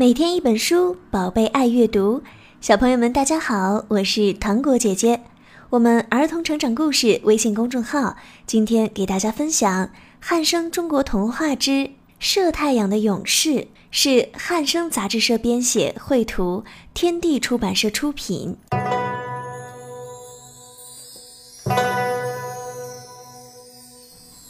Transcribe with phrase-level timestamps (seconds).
[0.00, 2.22] 每天一本书，宝贝爱阅读。
[2.62, 5.20] 小朋友们，大家好，我是糖果姐姐。
[5.68, 8.16] 我们儿童成长故事微信公众号
[8.46, 9.86] 今天给大家分享
[10.18, 13.50] 《汉生中国童话之射太阳的勇士》，
[13.90, 16.64] 是汉生杂志社编写，绘图，
[16.94, 18.56] 天地出版社出品。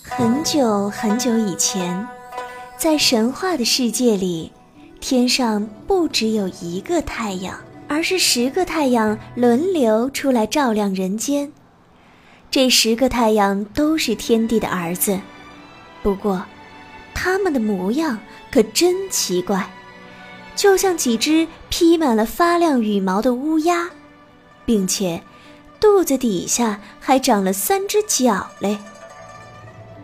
[0.04, 2.06] 很久很久以前，
[2.76, 4.52] 在神话的世界里。
[5.00, 11.50] 天上不只有一个太阳，而是十个太阳轮流出来照亮人间。
[12.50, 15.18] 这十个太阳都是天帝的儿子，
[16.02, 16.44] 不过，
[17.14, 18.18] 他们的模样
[18.50, 19.68] 可真奇怪，
[20.54, 23.88] 就像几只披满了发亮羽毛的乌鸦，
[24.66, 25.22] 并且
[25.80, 28.76] 肚子底下还长了三只脚嘞。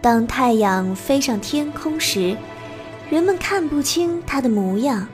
[0.01, 2.37] 当太阳飞上天空时，
[3.09, 5.07] 人们看不清它的模样，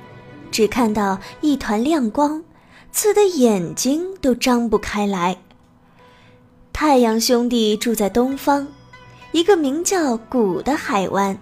[0.51, 2.43] 只看到一团亮光，
[2.91, 5.37] 刺得眼睛都张不开来。
[6.73, 8.67] 太阳兄弟住在东方，
[9.33, 11.39] 一个名叫古的海湾，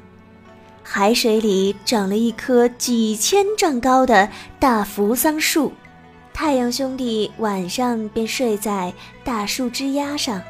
[0.83, 5.73] 海水里长了一棵几千丈高的大扶桑树。
[6.33, 8.93] 太阳兄弟晚上便睡在
[9.23, 10.43] 大树枝丫上，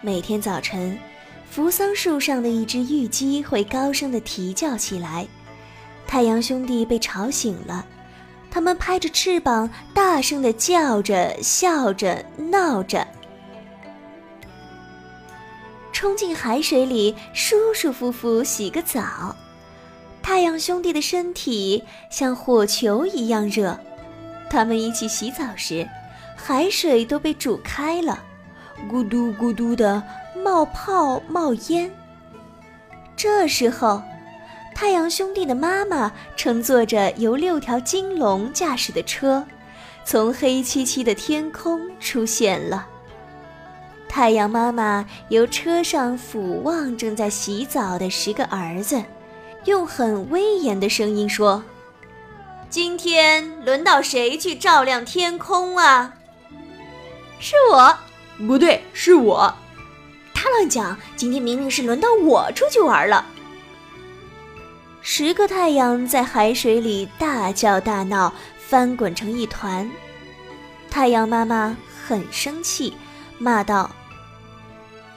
[0.00, 0.98] 每天早晨。
[1.58, 5.26] 扶桑树上的一只玉鸡会高声地啼叫起来，
[6.06, 7.84] 太阳兄弟被吵醒了，
[8.48, 13.04] 他们拍着翅膀，大声地叫着、笑着、闹着，
[15.92, 19.34] 冲进海水里，舒舒服服洗个澡。
[20.22, 23.76] 太阳兄弟的身体像火球一样热，
[24.48, 25.88] 他们一起洗澡时，
[26.36, 28.22] 海水都被煮开了，
[28.88, 30.00] 咕嘟咕嘟的。
[30.42, 31.90] 冒泡冒烟。
[33.16, 34.02] 这时候，
[34.74, 39.44] 太阳兄弟的妈妈乘坐着由六条金龙驾驶的车，
[40.04, 42.86] 从黑漆漆的天空出现了。
[44.08, 49.02] 太阳妈妈由车上俯望正在洗澡的十个儿子，
[49.64, 51.62] 用很威严的声音说
[52.70, 56.14] ：“今天轮到谁去照亮天空啊
[57.38, 57.98] ？”“是我。
[58.46, 59.54] ”“不对，是我。”
[60.40, 60.96] 他乱讲！
[61.16, 63.26] 今天明明是轮到我出去玩了。
[65.02, 69.90] 十个太阳在海水里大叫大闹，翻滚成一团。
[70.88, 71.76] 太阳妈妈
[72.06, 72.94] 很生气，
[73.36, 73.90] 骂道：“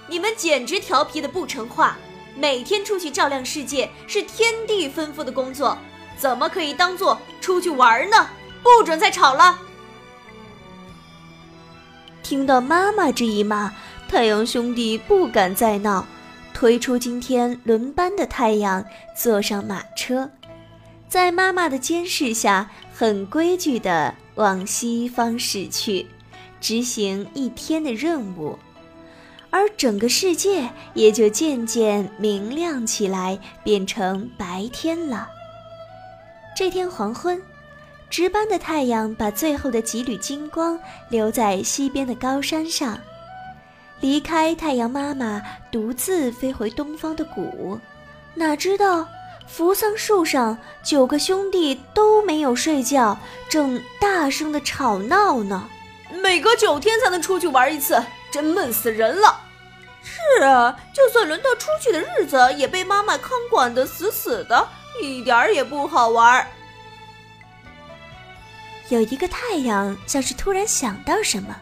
[0.09, 1.97] 你们简直调皮的不成话！
[2.35, 5.77] 每天出去照亮世界是天地吩咐的工作，
[6.17, 8.27] 怎么可以当做出去玩呢？
[8.63, 9.59] 不准再吵了！”
[12.23, 13.71] 听到妈妈这一骂。
[14.11, 16.05] 太阳兄弟不敢再闹，
[16.53, 18.83] 推出今天轮班的太阳，
[19.15, 20.29] 坐上马车，
[21.07, 26.05] 在妈妈的监视下，很规矩地往西方驶去，
[26.59, 28.59] 执行一天的任务，
[29.49, 35.29] 而整个世界也就渐渐明亮起来，变成白天了。
[36.53, 37.41] 这天黄昏，
[38.09, 42.99] 值班的太阳把最后的几缕金光留在西边的高山上。
[44.01, 45.41] 离开太阳妈妈，
[45.71, 47.79] 独自飞回东方的谷，
[48.33, 49.07] 哪知道
[49.47, 55.69] 扶桑树上九个兄弟都没有睡觉，正大声的吵闹呢。
[56.21, 59.39] 每隔九天才能出去玩一次，真闷死人了。
[60.03, 64.67] 是啊，就算轮到出去的日子，也被妈妈看管的死死的，
[64.99, 66.47] 一点儿也不好玩。
[68.89, 71.55] 有一个太阳像是突然想到什么，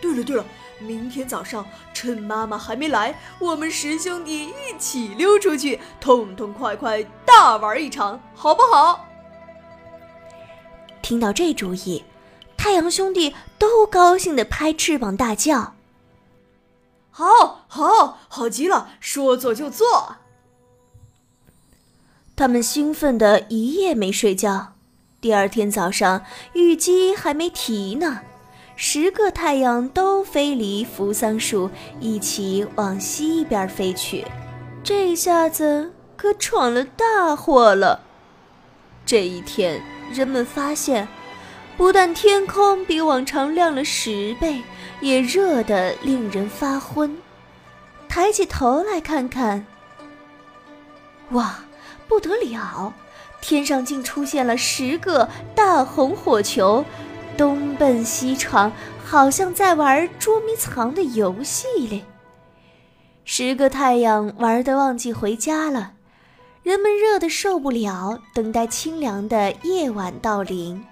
[0.00, 0.44] 对了对了。
[0.80, 9.06] 明天早上趁妈妈还没来，我们十兄弟一起溜出去，痛痛快快大玩一场，好不好？
[11.02, 12.04] 听到这主意，
[12.56, 15.74] 太阳兄弟都高兴的拍翅膀大叫
[17.10, 18.90] ：“好，好，好极了！
[19.00, 20.16] 说做就做。”
[22.36, 24.72] 他们兴奋的一夜没睡觉，
[25.20, 26.24] 第二天早上，
[26.54, 28.22] 玉鸡还没提呢。
[28.82, 31.68] 十个太阳都飞离扶桑树，
[32.00, 34.24] 一起往西边飞去。
[34.82, 38.00] 这下子可闯了大祸了。
[39.04, 41.06] 这一天，人们发现，
[41.76, 44.62] 不但天空比往常亮了十倍，
[45.02, 47.18] 也热得令人发昏。
[48.08, 49.66] 抬起头来看看，
[51.32, 51.64] 哇，
[52.08, 52.94] 不得了！
[53.42, 56.82] 天上竟出现了十个大红火球。
[57.40, 58.70] 东奔西闯，
[59.02, 62.04] 好像在玩捉迷藏的游戏嘞。
[63.24, 65.94] 十个太阳玩得忘记回家了，
[66.62, 70.84] 人们热得受不了，等待清凉的夜晚到临。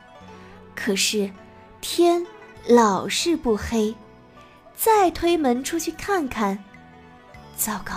[0.75, 1.31] 可是，
[1.83, 2.27] 天
[2.67, 3.95] 老是不黑。
[4.75, 6.65] 再推门出去看看，
[7.59, 7.93] 糟糕！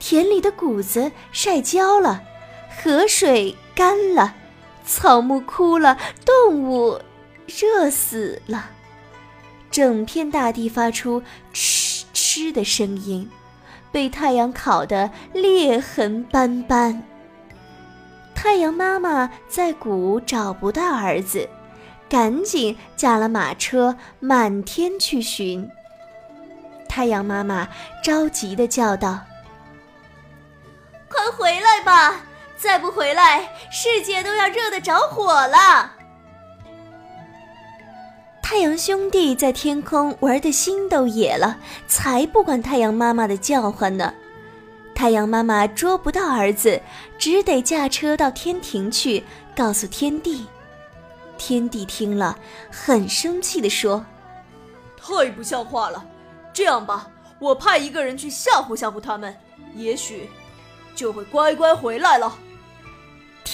[0.00, 2.20] 田里的谷子晒焦了，
[2.82, 4.34] 河水干了，
[4.84, 5.96] 草木枯了，
[6.26, 7.00] 动物
[7.46, 8.70] 热死了。
[9.70, 13.28] 整片大地发出嗤嗤的声音，
[13.90, 17.02] 被太阳烤得裂痕斑斑。
[18.34, 21.48] 太阳妈妈在谷找不到儿子。
[22.06, 25.68] 赶紧驾了马车，满天去寻。
[26.88, 27.66] 太阳妈妈
[28.04, 29.18] 着急的叫道
[31.08, 32.20] ：“快回来吧！
[32.56, 35.92] 再不回来，世界都要热得着火了！”
[38.54, 41.58] 太阳兄弟在天空玩的心都野了，
[41.88, 44.14] 才不管太阳妈妈的叫唤呢。
[44.94, 46.80] 太阳妈妈捉不到儿子，
[47.18, 49.24] 只得驾车到天庭去，
[49.56, 50.46] 告诉天帝。
[51.36, 52.38] 天帝听了，
[52.70, 54.06] 很生气地说
[55.02, 56.06] ：“太不像话了！
[56.52, 57.10] 这样吧，
[57.40, 59.36] 我派一个人去吓唬吓唬他们，
[59.74, 60.30] 也许
[60.94, 62.32] 就会乖乖回来了。”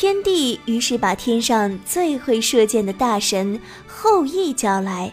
[0.01, 5.13] 天帝于是把天上最会射箭的大神后羿叫来，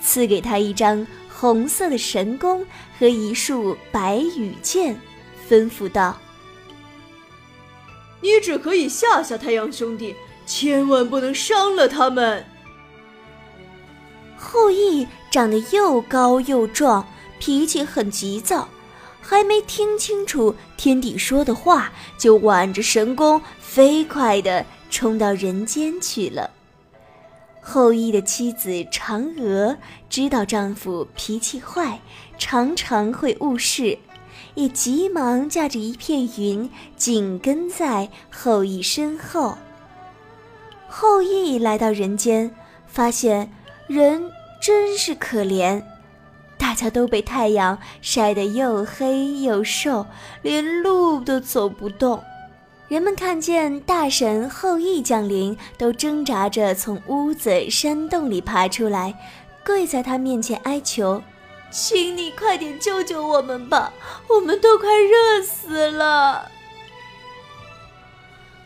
[0.00, 2.64] 赐给他一张红色的神弓
[2.98, 4.98] 和一束白羽箭，
[5.46, 6.16] 吩咐道
[8.22, 10.16] ：“你只可以吓吓太阳兄弟。”
[10.46, 12.46] 千万不能伤了他们。
[14.38, 17.06] 后羿长得又高又壮，
[17.38, 18.66] 脾气很急躁，
[19.26, 26.50] 还没听清楚天帝说的话，就挽着神弓飞快地冲到人间去了。
[27.62, 29.78] 后羿的妻子嫦娥
[30.10, 32.00] 知道丈夫脾气坏，
[32.36, 33.98] 常常会误事，
[34.54, 39.56] 也急忙驾着一片云，紧跟在后羿身后。
[40.86, 42.54] 后羿来到人间，
[42.86, 43.50] 发现
[43.86, 44.30] 人
[44.60, 45.82] 真是可怜，
[46.64, 50.06] 大家都被太阳晒得又黑又瘦，
[50.40, 52.24] 连路都走不动。
[52.88, 59.14] 人们看见大神后羿降临，都挣扎着从屋子、山洞里爬出来，
[59.62, 61.22] 跪在他面前哀求
[61.70, 63.92] ：“请你快点救救我们吧，
[64.30, 66.50] 我们都快热死了。”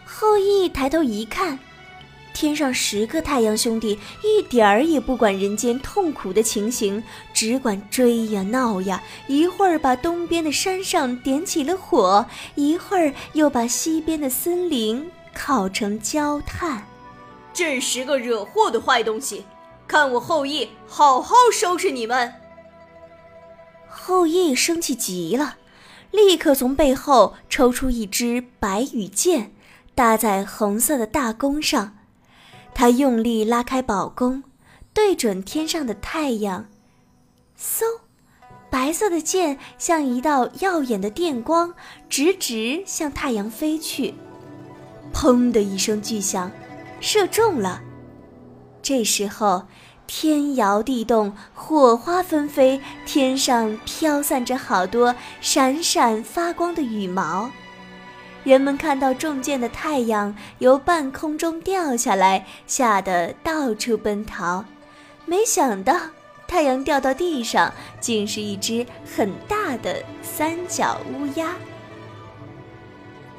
[0.06, 1.58] 后羿抬头一看。
[2.40, 7.02] 天上十个太阳兄弟一点儿也不管人间痛苦的情形，
[7.34, 12.24] 只管追呀闹呀，一会儿把东边的山上点起了火，
[12.54, 16.86] 一会儿又把西边的森林烤成焦炭。
[17.52, 19.44] 这十个惹祸的坏东西，
[19.88, 22.32] 看我后羿好好收拾你们！
[23.88, 25.56] 后羿生气极了，
[26.12, 29.50] 立刻从背后抽出一支白羽箭，
[29.96, 31.97] 搭在红色的大弓上。
[32.80, 34.44] 他用力拉开宝弓，
[34.94, 36.66] 对准天上的太阳，
[37.58, 37.82] 嗖，
[38.70, 41.74] 白色的箭像一道耀眼的电光，
[42.08, 44.14] 直直向太阳飞去。
[45.12, 46.52] 砰的一声巨响，
[47.00, 47.82] 射中了。
[48.80, 49.66] 这时候，
[50.06, 57.50] 天摇地动，火花纷飞，天上飘散着好多闪闪发光的羽毛。
[58.44, 64.64] 人们看到中箭的太阳由半空中掉下来，吓得到处奔逃。
[65.26, 65.94] 没想到
[66.46, 71.54] 太阳掉到地上，竟是一只很大的三角乌鸦。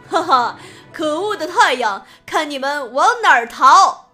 [0.08, 0.60] 哈哈，
[0.92, 4.10] 可恶的太阳，看你们往哪儿逃！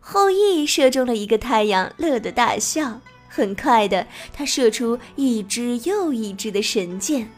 [0.00, 3.00] 后羿射中了一个太阳，乐得大笑。
[3.28, 7.30] 很快的，他射出一支又一支的神箭。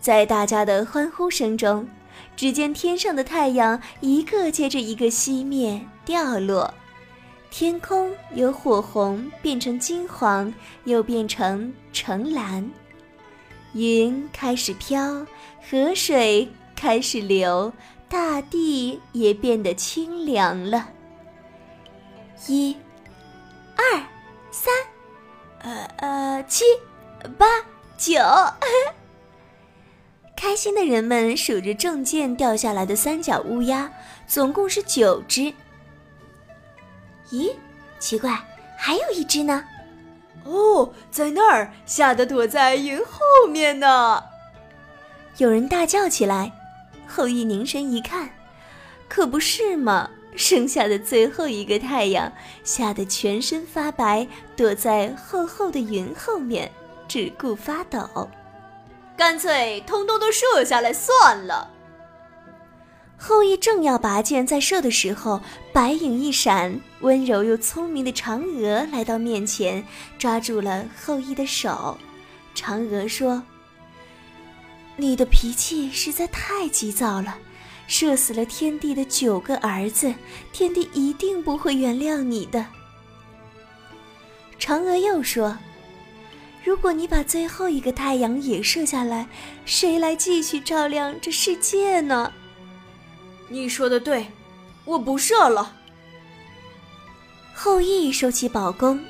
[0.00, 1.88] 在大家的欢呼声中，
[2.36, 6.72] 只见天上的太阳一个接着一个熄灭掉落，
[7.50, 10.52] 天空由火红变成金黄，
[10.84, 12.70] 又变成橙蓝，
[13.72, 15.26] 云开始飘，
[15.68, 17.72] 河水开始流，
[18.08, 20.88] 大地也变得清凉了。
[22.46, 22.74] 一、
[23.76, 24.02] 二、
[24.50, 24.72] 三，
[25.58, 26.64] 呃呃，七、
[27.36, 27.46] 八、
[27.96, 28.14] 九。
[30.40, 33.90] 开心的人们数着正件掉下来的三角乌鸦，
[34.24, 35.52] 总共是九只。
[37.30, 37.50] 咦，
[37.98, 38.38] 奇怪，
[38.76, 39.64] 还有一只呢？
[40.44, 44.22] 哦，在那儿，吓得躲在云后面呢。
[45.38, 46.52] 有人大叫起来。
[47.04, 48.30] 后羿凝神一看，
[49.08, 50.08] 可不是嘛！
[50.36, 56.70] 剩下的最后一个太阳吓得全身发白，躲在厚厚的云后面，
[57.08, 58.28] 只顾发抖。
[59.18, 61.68] 干脆通通都射下来算了。
[63.16, 65.40] 后羿正要拔剑再射的时候，
[65.72, 69.84] 白影一闪，温柔又聪明的嫦娥来到面前，
[70.20, 71.98] 抓住了后羿的手。
[72.54, 73.42] 嫦娥说
[74.94, 77.36] ：“你的脾气实在太急躁了，
[77.88, 80.14] 射死了天帝的九个儿子，
[80.52, 82.64] 天帝一定不会原谅你的。”
[84.60, 85.58] 嫦娥又说
[86.68, 89.26] ：“如果你把最后一个太阳也射下来，
[89.64, 92.30] 谁来继续照亮这世界呢？”
[93.48, 94.26] 你说的对，
[94.84, 95.74] 我不射了。
[97.54, 99.02] 后羿收起宝弓，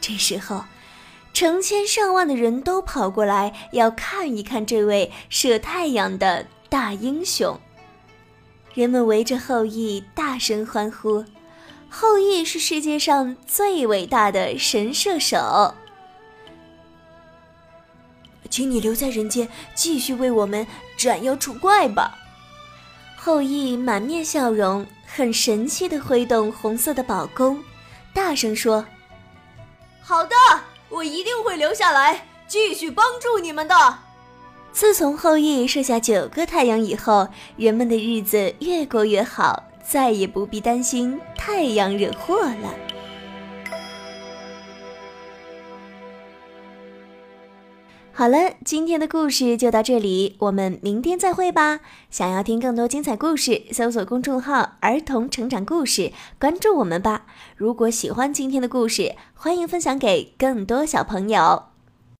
[0.00, 0.64] 这时候，
[1.32, 7.60] 成千上万的人都跑过来要看一看这位射太阳的大英雄。
[8.74, 11.24] 人们围着后羿大声欢呼
[11.88, 15.76] ：“后羿是世界上最伟大的神射手！”
[18.50, 22.18] 请你留在人间，继续为我们斩妖除怪吧。
[23.16, 27.62] 后羿满面笑容，很神气地挥动红色的宝弓，
[28.14, 28.84] 大声说
[30.00, 30.34] ：“好的，
[30.88, 33.98] 我一定会留下来，继续帮助你们的。”
[34.72, 42.74] 自从后羿射下九个太阳以后，人们的日子越过越好，再也不必担心太阳惹祸了。
[48.18, 51.78] 好了，今天的故事就到这里，我们明天再会吧。
[52.10, 57.26] 想要听更多精彩故事，搜索公众号“儿童成长故事”，关注我们吧。
[57.54, 61.66] 如果喜欢今天的故事，欢迎分享给更多小朋友。